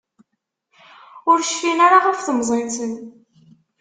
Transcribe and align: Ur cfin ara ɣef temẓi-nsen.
Ur 1.29 1.39
cfin 1.49 1.79
ara 1.85 1.97
ɣef 2.05 2.19
temẓi-nsen. 2.21 2.93